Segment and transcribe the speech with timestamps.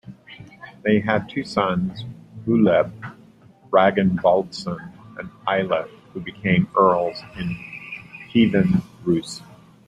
[0.81, 2.05] They had two sons,
[2.47, 2.91] Uleb
[3.69, 7.55] Ragnvaldsson and Eilif, who became earls in
[8.33, 9.43] Kievan Rus'.